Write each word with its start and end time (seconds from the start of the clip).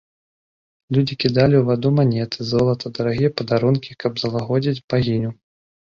Людзі 0.95 1.17
кідалі 1.23 1.55
ў 1.59 1.63
ваду 1.69 1.89
манеты, 1.99 2.37
золата, 2.53 2.85
дарагія 3.01 3.31
падарункі, 3.43 3.99
каб 4.05 4.11
залагодзіць 4.23 4.85
багіню. 4.95 5.31